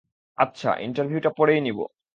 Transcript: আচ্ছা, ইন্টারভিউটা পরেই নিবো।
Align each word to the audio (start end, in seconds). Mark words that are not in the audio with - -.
আচ্ছা, 0.37 0.69
ইন্টারভিউটা 0.79 1.31
পরেই 1.37 1.61
নিবো। 1.61 1.85